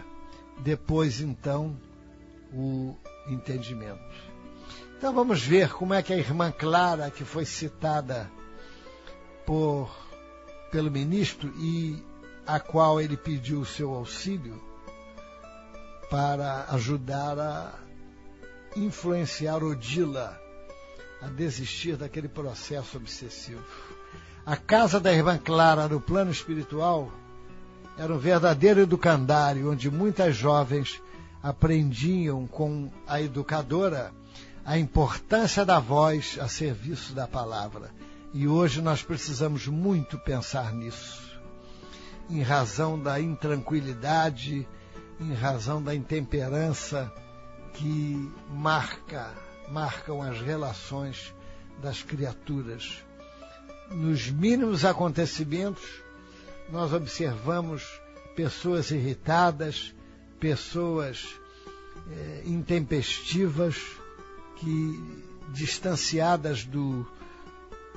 [0.60, 1.78] depois então
[2.54, 2.96] o
[3.28, 4.00] entendimento.
[4.98, 8.30] Então vamos ver como é que a irmã Clara, que foi citada
[9.46, 9.90] por
[10.72, 12.04] pelo ministro e
[12.50, 14.60] a qual ele pediu o seu auxílio
[16.10, 17.74] para ajudar a
[18.76, 20.36] influenciar Odila
[21.22, 23.64] a desistir daquele processo obsessivo.
[24.44, 27.12] A casa da irmã Clara no plano espiritual
[27.96, 31.00] era um verdadeiro educandário onde muitas jovens
[31.44, 34.12] aprendiam com a educadora
[34.66, 37.92] a importância da voz a serviço da palavra.
[38.34, 41.29] E hoje nós precisamos muito pensar nisso
[42.30, 44.68] em razão da intranquilidade,
[45.20, 47.12] em razão da intemperança
[47.74, 49.34] que marca,
[49.70, 51.34] marcam as relações
[51.82, 53.04] das criaturas.
[53.92, 55.84] Nos mínimos acontecimentos,
[56.72, 57.84] nós observamos
[58.36, 59.94] pessoas irritadas,
[60.40, 61.26] pessoas
[62.12, 63.76] é, intempestivas,
[64.58, 65.20] que
[65.54, 67.08] distanciadas do,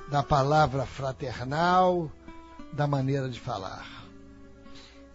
[0.09, 2.11] da palavra fraternal,
[2.71, 4.02] da maneira de falar.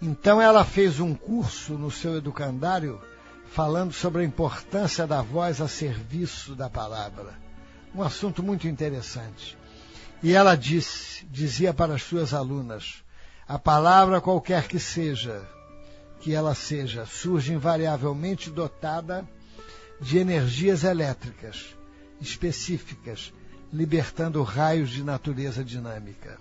[0.00, 3.00] Então ela fez um curso no seu educandário
[3.50, 7.34] falando sobre a importância da voz a serviço da palavra.
[7.94, 9.58] Um assunto muito interessante.
[10.22, 13.02] E ela disse, dizia para as suas alunas,
[13.46, 15.42] a palavra qualquer que seja,
[16.20, 19.26] que ela seja, surge invariavelmente dotada
[20.00, 21.76] de energias elétricas
[22.20, 23.32] específicas,
[23.72, 26.38] libertando raios de natureza dinâmica.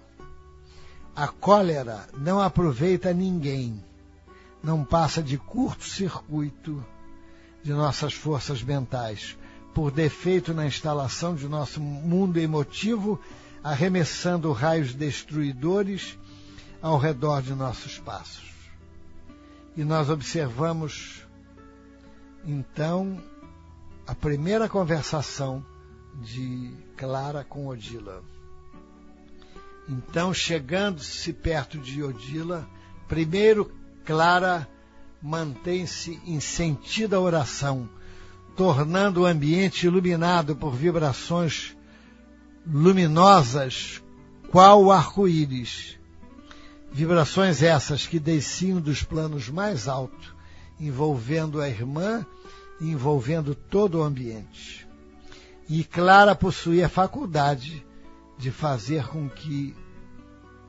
[1.17, 3.83] A cólera não aproveita ninguém,
[4.61, 6.85] não passa de curto-circuito
[7.63, 9.35] de nossas forças mentais,
[9.73, 13.19] por defeito na instalação de nosso mundo emotivo,
[13.63, 16.15] arremessando raios destruidores
[16.83, 18.53] ao redor de nossos passos.
[19.75, 21.25] E nós observamos,
[22.45, 23.19] então,
[24.05, 25.65] a primeira conversação
[26.21, 28.36] de Clara com Odila.
[29.89, 32.67] Então, chegando-se perto de Odila,
[33.07, 33.71] primeiro
[34.03, 34.67] Clara
[35.21, 37.89] mantém-se em sentida oração,
[38.55, 41.75] tornando o ambiente iluminado por vibrações
[42.65, 44.03] luminosas,
[44.49, 45.97] qual o arco-íris.
[46.91, 50.33] Vibrações essas que desciam dos planos mais altos,
[50.79, 52.25] envolvendo a irmã
[52.81, 54.87] e envolvendo todo o ambiente.
[55.69, 57.86] E Clara possuía a faculdade
[58.37, 59.75] de fazer com que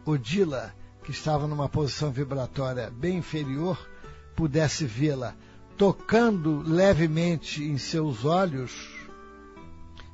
[0.05, 3.89] Odila, que estava numa posição vibratória bem inferior,
[4.35, 5.35] pudesse vê-la
[5.77, 8.89] tocando levemente em seus olhos,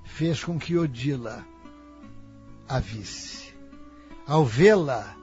[0.04, 1.44] fez com que Odila
[2.68, 3.54] a visse.
[4.26, 5.16] Ao vê-la,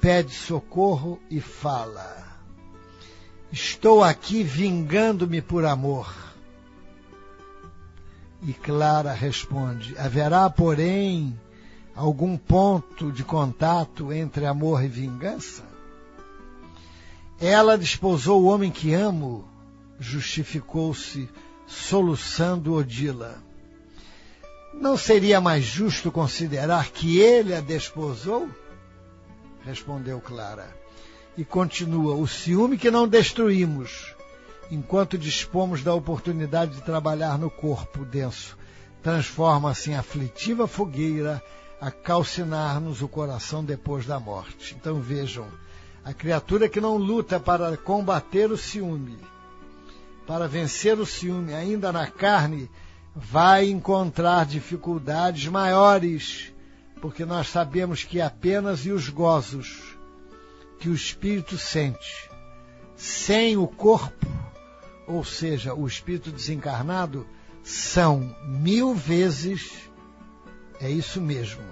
[0.00, 2.40] pede socorro e fala:
[3.50, 6.30] Estou aqui vingando-me por amor
[8.42, 11.38] e Clara responde: Haverá, porém,
[11.94, 15.62] algum ponto de contato entre amor e vingança?
[17.40, 19.48] Ela desposou o homem que amo,
[19.98, 21.28] justificou-se,
[21.66, 23.42] soluçando Odila.
[24.74, 28.48] Não seria mais justo considerar que ele a desposou?
[29.64, 30.74] Respondeu Clara.
[31.36, 34.14] E continua: O ciúme que não destruímos
[34.70, 38.56] enquanto dispomos da oportunidade de trabalhar no corpo denso,
[39.02, 41.42] transforma-se em aflitiva fogueira
[41.80, 44.76] a calcinar-nos o coração depois da morte.
[44.78, 45.46] Então vejam,
[46.04, 49.18] a criatura que não luta para combater o ciúme,
[50.26, 52.70] para vencer o ciúme ainda na carne,
[53.14, 56.52] vai encontrar dificuldades maiores,
[57.00, 59.96] porque nós sabemos que apenas e os gozos
[60.78, 62.30] que o espírito sente
[62.96, 64.26] sem o corpo
[65.10, 67.26] ou seja, o espírito desencarnado,
[67.64, 69.89] são mil vezes,
[70.80, 71.62] é isso mesmo,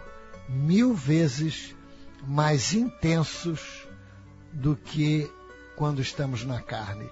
[0.48, 1.74] mil vezes
[2.26, 3.86] mais intensos
[4.52, 5.30] do que
[5.76, 7.08] quando estamos na carne.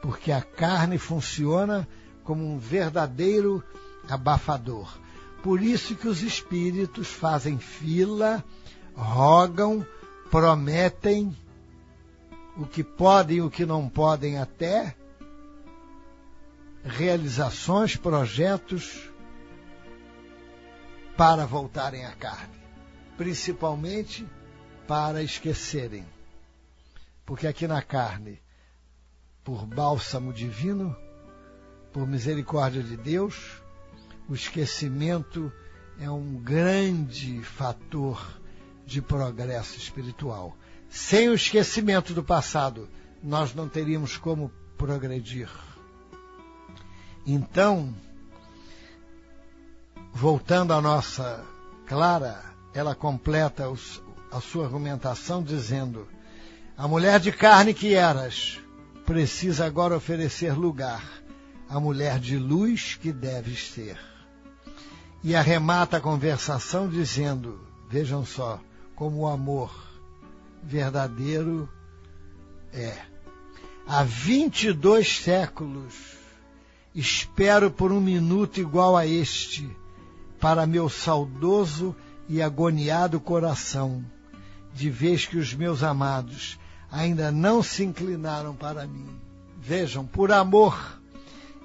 [0.00, 1.88] Porque a carne funciona
[2.22, 3.62] como um verdadeiro
[4.08, 4.98] abafador.
[5.42, 8.44] Por isso que os espíritos fazem fila,
[8.94, 9.84] rogam,
[10.30, 11.36] prometem
[12.56, 14.94] o que podem e o que não podem até,
[16.84, 19.09] realizações, projetos
[21.20, 22.58] para voltarem à carne,
[23.18, 24.26] principalmente
[24.88, 26.02] para esquecerem.
[27.26, 28.40] Porque aqui na carne,
[29.44, 30.96] por bálsamo divino,
[31.92, 33.60] por misericórdia de Deus,
[34.30, 35.52] o esquecimento
[35.98, 38.40] é um grande fator
[38.86, 40.56] de progresso espiritual.
[40.88, 42.88] Sem o esquecimento do passado,
[43.22, 45.50] nós não teríamos como progredir.
[47.26, 47.94] Então,
[50.12, 51.44] voltando à nossa
[51.86, 52.42] Clara,
[52.72, 56.06] ela completa os, a sua argumentação dizendo:
[56.76, 58.60] A mulher de carne que eras
[59.04, 61.02] precisa agora oferecer lugar
[61.68, 63.98] à mulher de luz que deves ser.
[65.22, 68.60] E arremata a conversação dizendo: Vejam só
[68.94, 69.72] como o amor
[70.62, 71.68] verdadeiro
[72.72, 72.96] é.
[73.86, 76.20] Há 22 séculos
[76.94, 79.70] Espero por um minuto igual a este,
[80.40, 81.94] para meu saudoso
[82.28, 84.04] e agoniado coração,
[84.72, 86.58] de vez que os meus amados
[86.90, 89.08] ainda não se inclinaram para mim.
[89.60, 90.98] Vejam, por amor,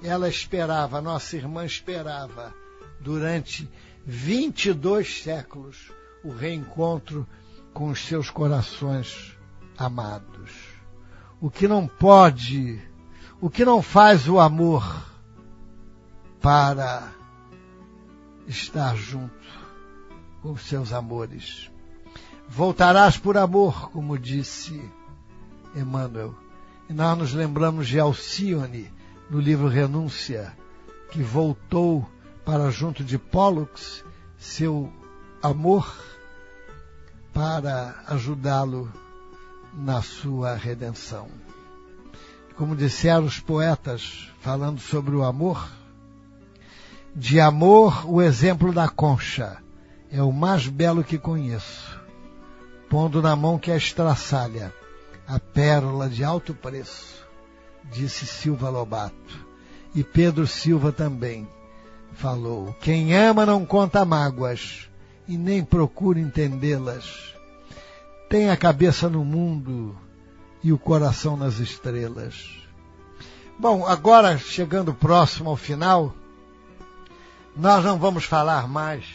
[0.02, 2.54] ela esperava, nossa irmã esperava,
[3.00, 3.68] durante
[4.04, 5.90] 22 séculos,
[6.22, 7.26] o reencontro
[7.72, 9.36] com os seus corações
[9.78, 10.50] amados.
[11.40, 12.80] O que não pode,
[13.40, 15.04] o que não faz o amor,
[16.40, 17.15] para
[18.46, 19.34] estar junto
[20.42, 21.70] com seus amores.
[22.48, 24.80] Voltarás por amor, como disse
[25.74, 26.34] Emmanuel.
[26.88, 28.90] E nós nos lembramos de Alcione,
[29.28, 30.56] no livro Renúncia,
[31.10, 32.08] que voltou
[32.44, 34.04] para junto de Pollux,
[34.38, 34.92] seu
[35.42, 35.92] amor,
[37.32, 38.90] para ajudá-lo
[39.74, 41.28] na sua redenção.
[42.56, 45.68] Como disseram os poetas, falando sobre o amor,
[47.18, 49.56] de amor, o exemplo da concha
[50.12, 51.98] é o mais belo que conheço,
[52.90, 54.70] pondo na mão que a estraçalha,
[55.26, 57.26] a pérola de alto preço,
[57.90, 59.46] disse Silva Lobato.
[59.94, 61.48] E Pedro Silva também
[62.12, 64.86] falou: Quem ama não conta mágoas
[65.26, 67.34] e nem procura entendê-las.
[68.28, 69.96] Tem a cabeça no mundo
[70.62, 72.60] e o coração nas estrelas.
[73.58, 76.14] Bom, agora chegando próximo ao final,
[77.56, 79.06] nós não vamos falar mais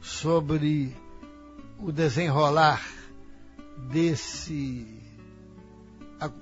[0.00, 0.96] sobre
[1.78, 2.82] o desenrolar
[3.76, 4.86] desse,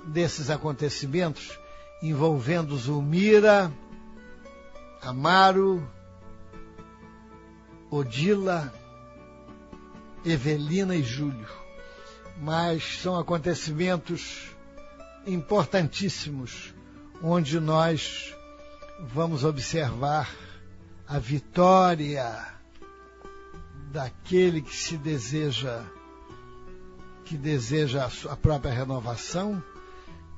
[0.06, 1.58] desses acontecimentos
[2.00, 3.72] envolvendo Zulmira,
[5.02, 5.84] Amaro,
[7.90, 8.72] Odila,
[10.24, 11.48] Evelina e Júlio.
[12.40, 14.50] Mas são acontecimentos
[15.26, 16.72] importantíssimos
[17.20, 18.34] onde nós
[19.12, 20.28] vamos observar
[21.06, 22.54] a vitória
[23.92, 25.84] daquele que se deseja
[27.24, 29.62] que deseja a própria renovação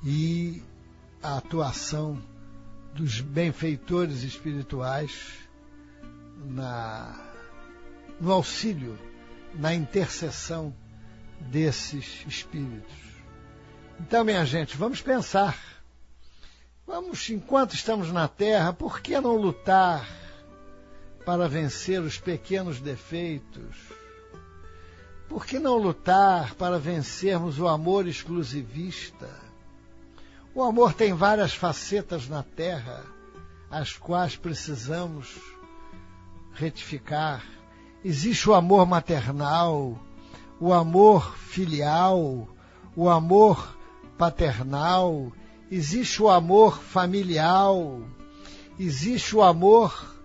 [0.03, 0.63] e
[1.21, 2.17] a atuação
[2.93, 5.11] dos benfeitores espirituais
[6.45, 7.13] na,
[8.21, 8.97] no auxílio,
[9.53, 10.73] na intercessão
[11.41, 12.95] desses espíritos.
[13.99, 15.57] Então, minha gente, vamos pensar.
[16.85, 20.07] Vamos, enquanto estamos na Terra, por que não lutar
[21.27, 23.75] para vencer os pequenos defeitos?
[25.27, 29.29] Por que não lutar para vencermos o amor exclusivista?
[30.55, 33.03] O amor tem várias facetas na Terra,
[33.69, 35.35] as quais precisamos
[36.53, 37.43] retificar.
[38.05, 39.99] Existe o amor maternal,
[40.61, 42.47] o amor filial,
[42.95, 43.75] o amor
[44.17, 45.33] paternal,
[45.69, 47.75] existe o amor familiar,
[48.79, 50.16] existe o amor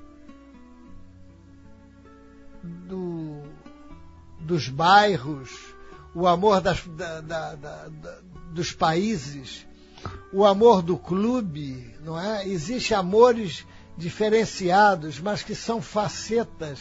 [2.62, 3.42] do,
[4.40, 5.50] dos bairros,
[6.14, 7.88] o amor das, da, da, da,
[8.52, 9.66] dos países,
[10.32, 12.46] o amor do clube, não é?
[12.46, 16.80] Existem amores diferenciados, mas que são facetas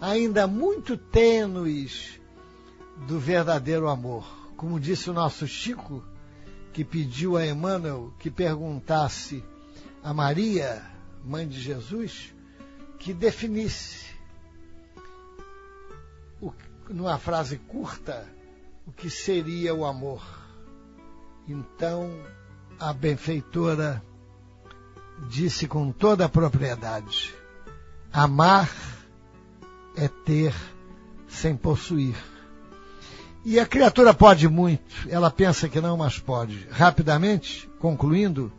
[0.00, 2.20] ainda muito tênues
[3.06, 4.26] do verdadeiro amor.
[4.56, 6.04] Como disse o nosso Chico,
[6.72, 9.42] que pediu a Emmanuel que perguntasse
[10.02, 10.84] a Maria,
[11.24, 12.32] mãe de Jesus,
[12.98, 14.06] que definisse
[16.88, 18.26] numa frase curta,
[18.86, 20.22] o que seria o amor.
[21.46, 22.10] Então,
[22.78, 24.02] a benfeitora
[25.28, 27.34] disse com toda a propriedade:
[28.12, 28.70] amar
[29.96, 30.54] é ter
[31.26, 32.16] sem possuir.
[33.44, 36.66] E a criatura pode muito, ela pensa que não, mas pode.
[36.70, 38.52] Rapidamente, concluindo,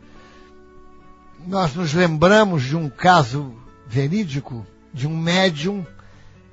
[1.46, 3.54] nós nos lembramos de um caso
[3.86, 5.86] verídico de um médium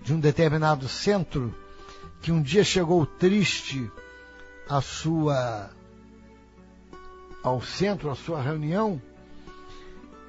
[0.07, 1.53] de um determinado centro
[2.21, 3.91] que um dia chegou triste
[4.69, 5.69] à sua
[7.43, 9.01] ao centro, à sua reunião,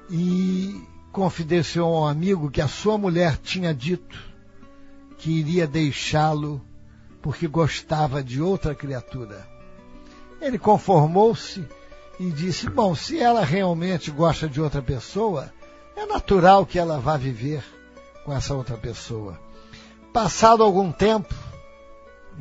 [0.09, 4.19] e confidenciou a um amigo que a sua mulher tinha dito
[5.17, 6.61] que iria deixá-lo
[7.21, 9.47] porque gostava de outra criatura.
[10.41, 11.65] Ele conformou-se
[12.19, 15.53] e disse: Bom, se ela realmente gosta de outra pessoa,
[15.95, 17.63] é natural que ela vá viver
[18.25, 19.47] com essa outra pessoa.
[20.21, 21.33] Passado algum tempo,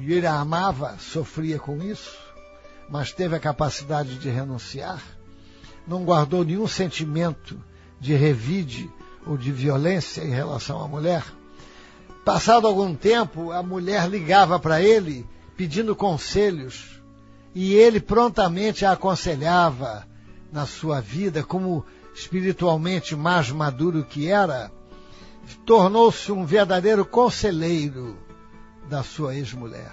[0.01, 2.19] ele amava, sofria com isso,
[2.91, 5.01] mas teve a capacidade de renunciar,
[5.87, 7.57] não guardou nenhum sentimento
[8.01, 8.91] de revide
[9.25, 11.23] ou de violência em relação à mulher.
[12.25, 15.25] Passado algum tempo, a mulher ligava para ele
[15.57, 17.01] pedindo conselhos
[17.55, 20.05] e ele prontamente a aconselhava
[20.51, 24.69] na sua vida, como espiritualmente mais maduro que era,
[25.65, 28.19] tornou-se um verdadeiro conselheiro
[28.89, 29.93] da sua ex-mulher.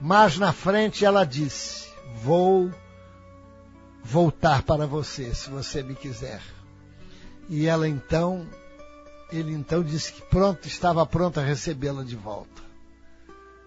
[0.00, 1.88] Mas na frente ela disse:
[2.22, 2.70] Vou
[4.02, 6.42] voltar para você, se você me quiser.
[7.48, 8.46] E ela então,
[9.32, 12.62] ele então disse que pronto, estava pronto a recebê-la de volta.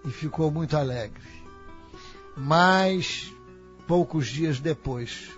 [0.05, 1.37] E ficou muito alegre.
[2.35, 3.33] Mas,
[3.87, 5.29] poucos dias depois,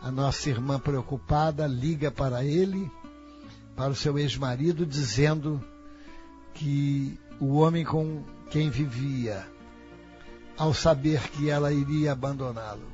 [0.00, 2.90] a nossa irmã preocupada liga para ele,
[3.78, 5.64] para o seu ex-marido, dizendo
[6.52, 9.46] que o homem com quem vivia,
[10.56, 12.88] ao saber que ela iria abandoná-lo.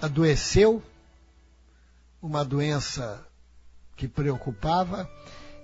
[0.00, 0.82] Adoeceu,
[2.22, 3.22] uma doença
[3.94, 5.06] que preocupava.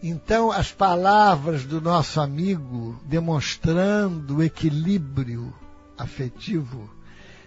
[0.02, 5.54] Então, as palavras do nosso amigo, demonstrando o equilíbrio
[5.96, 6.90] afetivo,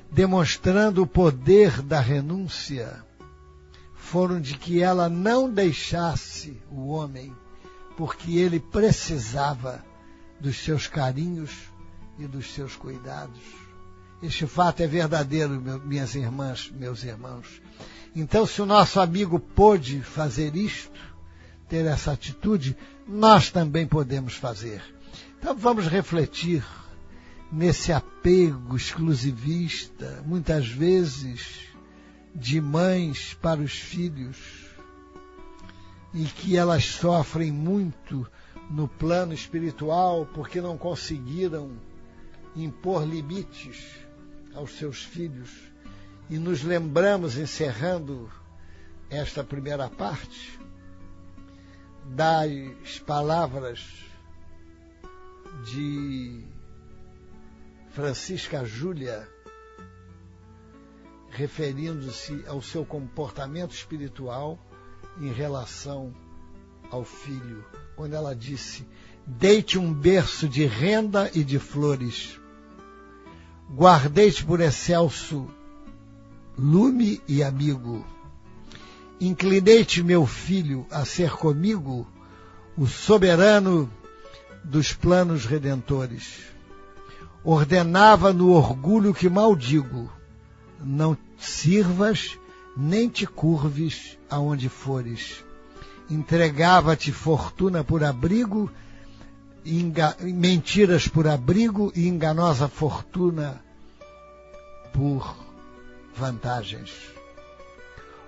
[0.09, 3.07] demonstrando o poder da renúncia,
[4.09, 7.31] foram de que ela não deixasse o homem,
[7.95, 9.85] porque ele precisava
[10.39, 11.51] dos seus carinhos
[12.17, 13.39] e dos seus cuidados.
[14.21, 17.61] Este fato é verdadeiro, minhas irmãs, meus irmãos.
[18.15, 20.99] Então, se o nosso amigo pôde fazer isto,
[21.67, 22.75] ter essa atitude,
[23.07, 24.81] nós também podemos fazer.
[25.37, 26.65] Então, vamos refletir
[27.51, 31.68] nesse apego exclusivista, muitas vezes
[32.33, 34.37] de mães para os filhos,
[36.13, 38.27] e que elas sofrem muito
[38.69, 41.71] no plano espiritual porque não conseguiram
[42.55, 43.85] impor limites
[44.53, 45.49] aos seus filhos.
[46.29, 48.29] E nos lembramos, encerrando
[49.09, 50.59] esta primeira parte,
[52.05, 53.83] das palavras
[55.65, 56.43] de
[57.91, 59.27] Francisca Júlia,
[61.29, 64.59] referindo-se ao seu comportamento espiritual
[65.19, 66.13] em relação
[66.91, 67.63] ao filho,
[67.95, 68.87] quando ela disse:
[69.25, 72.39] Deite um berço de renda e de flores,
[73.71, 75.47] guardei-te por excelso
[76.57, 78.05] lume e amigo.
[79.21, 82.07] Inclinei-te, meu filho, a ser comigo
[82.77, 83.91] o soberano
[84.63, 86.39] dos planos redentores.
[87.43, 90.09] Ordenava no orgulho que maldigo:
[90.83, 92.37] não sirvas
[92.75, 95.43] nem te curves aonde fores.
[96.09, 98.71] Entregava-te fortuna por abrigo,
[100.21, 103.63] mentiras por abrigo e enganosa fortuna
[104.93, 105.35] por
[106.15, 106.91] vantagens.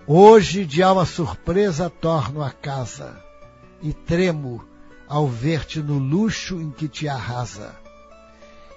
[0.05, 3.23] Hoje, de alma surpresa, torno a casa
[3.81, 4.63] e tremo
[5.07, 7.81] ao ver-te no luxo em que te arrasa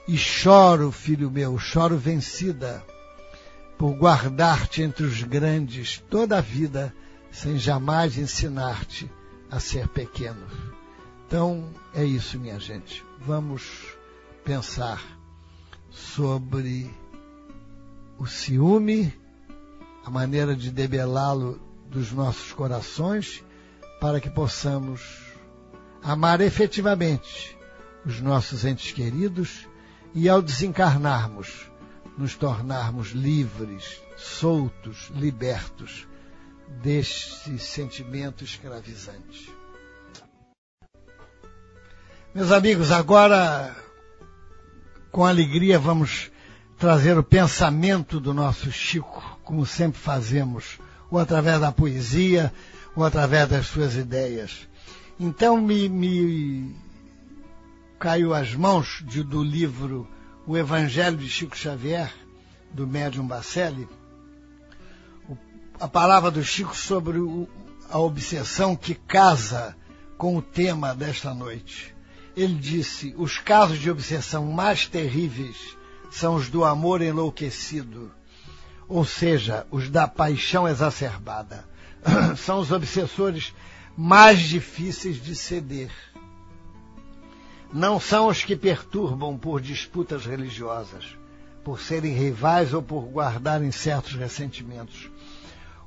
[0.06, 2.84] e choro, filho meu, choro vencida,
[3.78, 6.94] por guardar-te entre os grandes toda a vida,
[7.30, 9.10] sem jamais ensinar-te
[9.50, 10.46] a ser pequeno.
[11.26, 13.04] Então, é isso, minha gente.
[13.20, 13.96] Vamos
[14.44, 15.02] pensar
[15.90, 16.90] sobre
[18.18, 19.12] o ciúme,
[20.04, 23.42] a maneira de debelá-lo dos nossos corações,
[24.00, 25.00] para que possamos
[26.02, 27.56] amar efetivamente
[28.04, 29.66] os nossos entes queridos
[30.14, 31.70] e ao desencarnarmos,
[32.16, 36.06] nos tornarmos livres, soltos, libertos
[36.82, 39.52] deste sentimento escravizante.
[42.34, 43.74] Meus amigos, agora,
[45.10, 46.30] com alegria, vamos
[46.78, 50.78] trazer o pensamento do nosso Chico, como sempre fazemos,
[51.10, 52.52] ou através da poesia,
[52.96, 54.68] ou através das suas ideias.
[55.18, 56.76] Então, me, me
[57.98, 60.08] caiu às mãos de, do livro
[60.46, 62.12] O Evangelho de Chico Xavier,
[62.70, 63.88] do médium Bacelli,
[65.80, 67.48] a palavra do Chico sobre o,
[67.90, 69.76] a obsessão que casa
[70.18, 71.94] com o tema desta noite.
[72.36, 75.76] Ele disse: os casos de obsessão mais terríveis
[76.10, 78.12] são os do amor enlouquecido,
[78.88, 81.64] ou seja, os da paixão exacerbada.
[82.36, 83.54] são os obsessores
[83.96, 85.90] mais difíceis de ceder
[87.74, 91.04] não são os que perturbam por disputas religiosas,
[91.64, 95.10] por serem rivais ou por guardarem certos ressentimentos.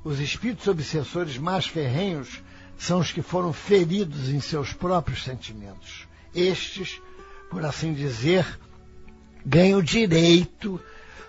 [0.04, 2.42] Os espíritos obsessores mais ferrenhos
[2.76, 6.06] são os que foram feridos em seus próprios sentimentos.
[6.34, 7.00] Estes,
[7.50, 8.46] por assim dizer,
[9.44, 10.78] ganham o direito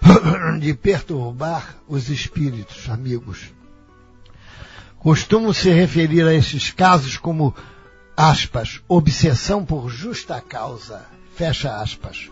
[0.60, 3.53] de perturbar os espíritos amigos.
[4.97, 7.55] Costumo se referir a esses casos como
[8.20, 11.05] aspas, obsessão por justa causa,
[11.38, 12.30] fecha aspas.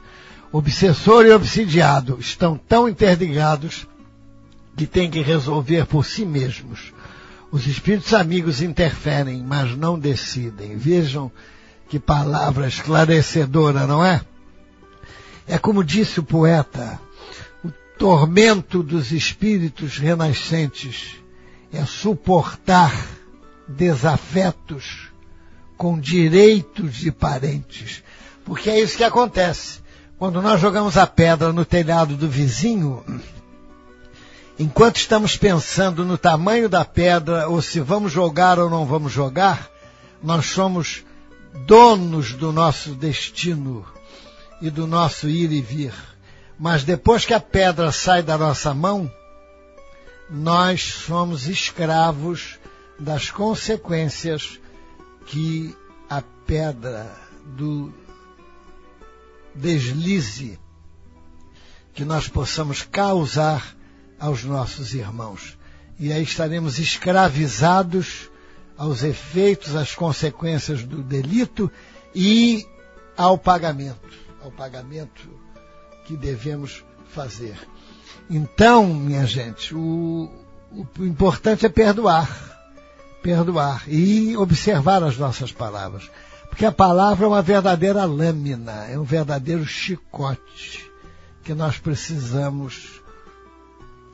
[0.52, 3.88] Obsessor e obsidiado estão tão interligados
[4.76, 6.94] que têm que resolver por si mesmos.
[7.50, 10.76] Os espíritos amigos interferem, mas não decidem.
[10.76, 11.32] Vejam
[11.88, 14.20] que palavra esclarecedora, não é?
[15.48, 17.00] É como disse o poeta,
[17.64, 21.16] o tormento dos espíritos renascentes
[21.72, 22.94] é suportar
[23.70, 25.07] desafetos
[25.78, 28.04] com direitos de parentes.
[28.44, 29.80] Porque é isso que acontece.
[30.18, 33.06] Quando nós jogamos a pedra no telhado do vizinho,
[34.58, 39.70] enquanto estamos pensando no tamanho da pedra, ou se vamos jogar ou não vamos jogar,
[40.24, 41.04] nós somos
[41.68, 43.86] donos do nosso destino
[44.60, 45.94] e do nosso ir e vir.
[46.58, 49.12] Mas depois que a pedra sai da nossa mão,
[50.30, 52.58] nós somos escravos
[53.00, 54.60] das consequências
[55.28, 55.76] que
[56.10, 57.16] a pedra
[57.56, 57.94] do
[59.54, 60.60] deslize
[61.94, 63.76] que nós possamos causar
[64.20, 65.58] aos nossos irmãos.
[66.00, 68.30] E aí estaremos escravizados
[68.78, 71.72] aos efeitos, às consequências do delito
[72.14, 72.66] e
[73.18, 75.28] ao pagamento, ao pagamento
[76.06, 77.58] que devemos fazer.
[78.30, 80.30] Então, minha gente, o,
[80.72, 82.57] o importante é perdoar.
[83.28, 86.10] Perdoar e observar as nossas palavras.
[86.48, 90.90] Porque a palavra é uma verdadeira lâmina, é um verdadeiro chicote
[91.44, 93.02] que nós precisamos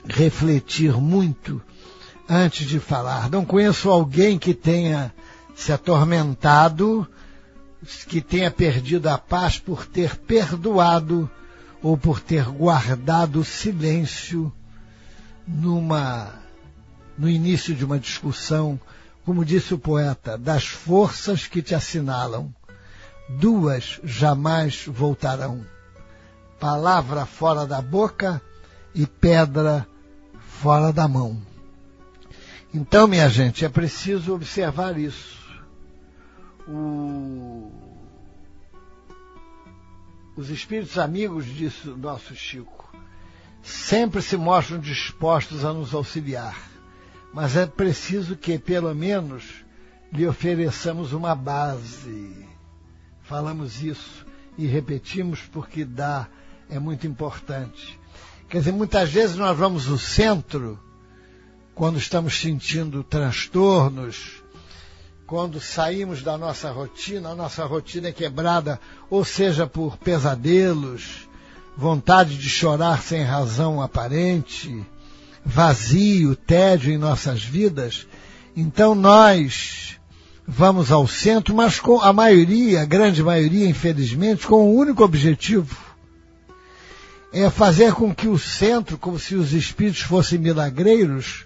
[0.10, 1.62] refletir muito
[2.28, 3.30] antes de falar.
[3.30, 5.14] Não conheço alguém que tenha
[5.54, 7.08] se atormentado,
[8.08, 11.30] que tenha perdido a paz por ter perdoado
[11.84, 14.52] ou por ter guardado silêncio
[15.48, 16.34] numa
[17.16, 18.80] no início de uma discussão,
[19.26, 22.54] como disse o poeta, das forças que te assinalam,
[23.30, 25.66] duas jamais voltarão.
[26.60, 28.42] Palavra fora da boca
[28.94, 29.88] e pedra
[30.62, 31.42] fora da mão.
[32.74, 35.42] Então, minha gente, é preciso observar isso.
[36.68, 37.72] O...
[40.36, 42.92] Os espíritos amigos, disse o nosso Chico,
[43.62, 46.58] sempre se mostram dispostos a nos auxiliar,
[47.34, 49.44] mas é preciso que, pelo menos,
[50.12, 52.48] lhe ofereçamos uma base.
[53.24, 54.26] Falamos isso
[54.58, 56.28] e repetimos porque dá,
[56.70, 58.00] é muito importante.
[58.48, 60.80] Quer dizer, muitas vezes nós vamos ao centro
[61.74, 64.44] quando estamos sentindo transtornos,
[65.26, 68.80] quando saímos da nossa rotina, a nossa rotina é quebrada,
[69.10, 71.28] ou seja, por pesadelos,
[71.76, 74.86] vontade de chorar sem razão aparente,
[75.46, 78.08] vazio, tédio em nossas vidas,
[78.56, 79.98] então nós
[80.48, 85.78] vamos ao centro, mas com a maioria, a grande maioria, infelizmente, com um único objetivo,
[87.32, 91.46] é fazer com que o centro, como se os espíritos fossem milagreiros,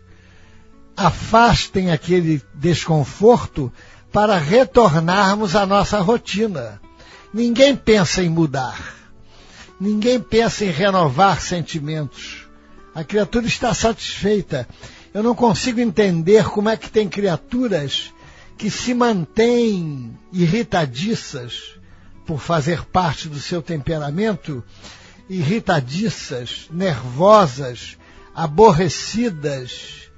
[0.95, 3.71] afastem aquele desconforto
[4.11, 6.81] para retornarmos à nossa rotina.
[7.33, 8.95] Ninguém pensa em mudar.
[9.79, 12.46] Ninguém pensa em renovar sentimentos.
[12.97, 14.67] A criatura está satisfeita.
[15.13, 18.11] Eu não consigo entender como é que tem criaturas
[18.57, 21.75] que se mantêm irritadiças
[22.25, 24.63] por fazer parte do seu temperamento,
[25.29, 27.99] irritadiças, nervosas,
[28.33, 30.09] aborrecidas,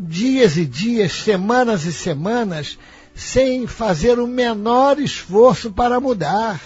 [0.00, 2.78] dias e dias, semanas e semanas,
[3.14, 6.58] sem fazer o menor esforço para mudar,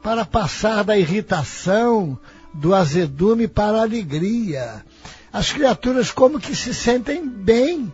[0.00, 2.16] para passar da irritação,
[2.52, 4.84] do azedume para a alegria.
[5.32, 7.92] As criaturas como que se sentem bem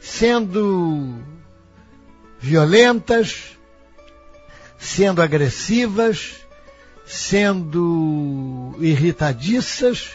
[0.00, 1.14] sendo
[2.38, 3.58] violentas,
[4.78, 6.36] sendo agressivas,
[7.04, 10.10] sendo irritadiças,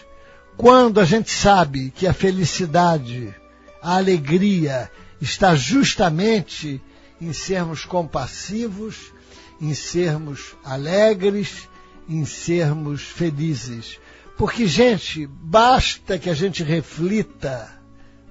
[0.56, 3.36] quando a gente sabe que a felicidade
[3.82, 6.82] a alegria está justamente
[7.20, 9.12] em sermos compassivos,
[9.60, 11.68] em sermos alegres,
[12.08, 14.00] em sermos felizes.
[14.38, 17.72] Porque, gente, basta que a gente reflita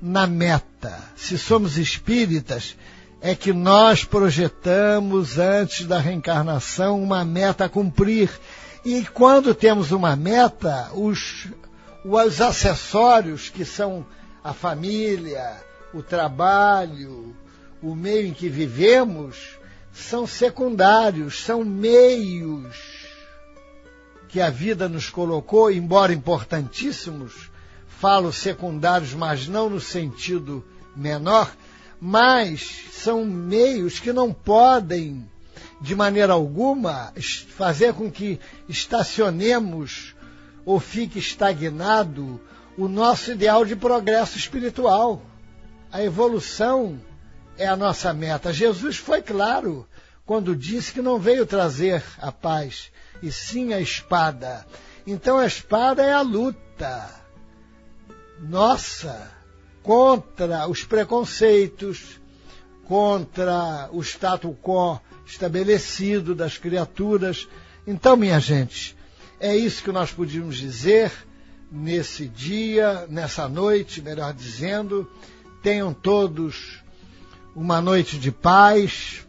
[0.00, 0.98] na meta.
[1.16, 2.76] Se somos espíritas,
[3.20, 8.28] é que nós projetamos antes da reencarnação uma meta a cumprir.
[8.84, 11.46] E quando temos uma meta, os,
[12.04, 14.04] os acessórios que são
[14.42, 15.56] a família,
[15.94, 17.36] o trabalho,
[17.80, 19.56] o meio em que vivemos,
[19.92, 23.01] são secundários, são meios
[24.32, 27.50] que a vida nos colocou, embora importantíssimos,
[27.86, 30.64] falo secundários, mas não no sentido
[30.96, 31.54] menor,
[32.00, 35.28] mas são meios que não podem,
[35.82, 37.12] de maneira alguma,
[37.54, 40.14] fazer com que estacionemos
[40.64, 42.40] ou fique estagnado
[42.78, 45.20] o nosso ideal de progresso espiritual.
[45.92, 46.98] A evolução
[47.58, 48.50] é a nossa meta.
[48.50, 49.86] Jesus foi claro
[50.24, 52.90] quando disse que não veio trazer a paz,
[53.22, 54.66] e sim a espada.
[55.06, 57.08] Então a espada é a luta
[58.40, 59.30] nossa
[59.82, 62.20] contra os preconceitos,
[62.84, 67.48] contra o status quo estabelecido das criaturas.
[67.86, 68.96] Então, minha gente,
[69.40, 71.12] é isso que nós podíamos dizer
[71.70, 75.10] nesse dia, nessa noite, melhor dizendo.
[75.62, 76.82] Tenham todos
[77.54, 79.26] uma noite de paz,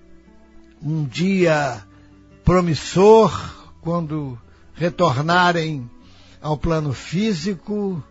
[0.81, 1.83] um dia
[2.43, 4.39] promissor quando
[4.73, 5.89] retornarem
[6.41, 8.01] ao plano físico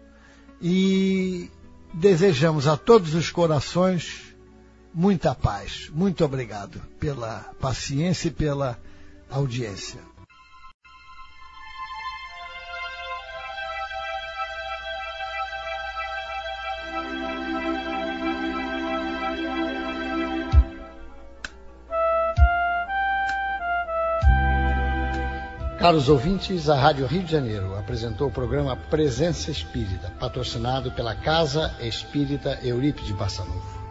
[0.60, 1.50] e
[1.94, 4.34] desejamos a todos os corações
[4.94, 5.90] muita paz.
[5.92, 8.78] Muito obrigado pela paciência e pela
[9.30, 10.11] audiência.
[25.82, 31.74] Caros ouvintes, a Rádio Rio de Janeiro apresentou o programa Presença Espírita, patrocinado pela Casa
[31.80, 33.81] Espírita Eurípides Barçanufo.